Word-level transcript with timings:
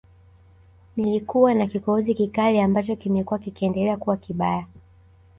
Nilikuwa 0.97 1.53
na 1.53 1.67
kikohozi 1.67 2.13
kikali 2.13 2.59
ambacho 2.59 2.95
kimekuwa 2.95 3.39
kikiendelea 3.39 3.97
kuwa 3.97 4.17
kibaya 4.17 4.67